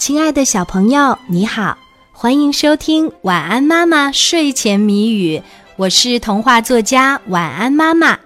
[0.00, 1.76] 亲爱的小朋友，你好，
[2.10, 5.36] 欢迎收听《晚安妈妈睡前谜语》，
[5.76, 8.18] 我是童话作家晚安妈妈。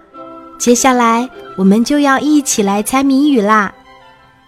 [0.57, 3.73] 接下来我们就要一起来猜谜语啦，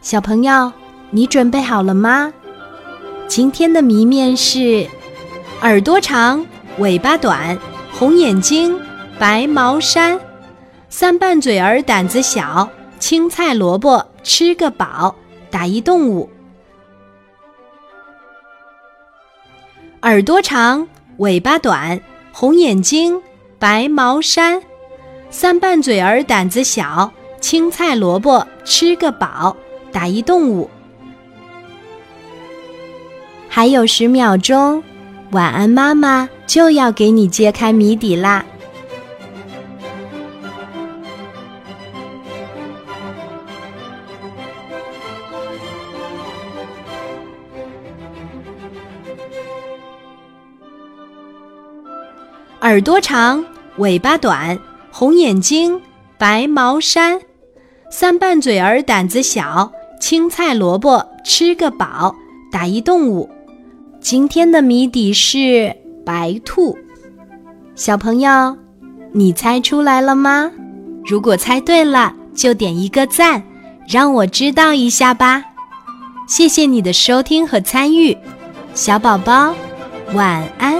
[0.01, 0.71] 小朋友，
[1.11, 2.31] 你准备好了吗？
[3.27, 4.87] 今天的谜面是：
[5.59, 6.45] 耳朵长，
[6.79, 7.59] 尾巴短，
[7.91, 8.79] 红眼睛，
[9.19, 10.17] 白毛衫，
[10.87, 12.69] 三瓣嘴儿胆子小，
[12.99, 15.13] 青菜萝卜吃个饱，
[15.51, 16.29] 打一动物。
[20.03, 20.87] 耳朵长，
[21.17, 21.99] 尾巴短，
[22.31, 23.19] 红眼睛，
[23.57, 24.61] 白毛衫，
[25.31, 27.11] 三瓣嘴儿胆子小，
[27.41, 29.57] 青菜萝卜吃个饱，
[29.91, 30.69] 打一动物。
[33.49, 34.83] 还有十秒钟，
[35.31, 38.45] 晚安妈妈就要给你揭开谜底啦！
[52.67, 53.45] 耳朵长，
[53.77, 54.59] 尾巴短，
[54.91, 55.81] 红眼睛，
[56.17, 57.17] 白毛衫，
[57.89, 62.13] 三瓣嘴儿胆子小，青菜萝卜吃个饱，
[62.51, 63.29] 打一动物。
[64.01, 65.73] 今天的谜底是
[66.05, 66.77] 白兔。
[67.73, 68.57] 小朋友，
[69.13, 70.51] 你猜出来了吗？
[71.05, 73.41] 如果猜对了，就点一个赞，
[73.87, 75.41] 让我知道一下吧。
[76.27, 78.17] 谢谢你的收听和参与，
[78.73, 79.55] 小宝宝，
[80.13, 80.76] 晚安。